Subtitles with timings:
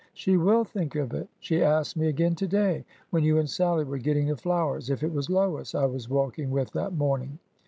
[0.23, 1.29] "She will think of it.
[1.39, 5.03] She asked me again to day, when you and Sallie were getting the flowers, if
[5.03, 7.37] it was Lois I was walking with that morning.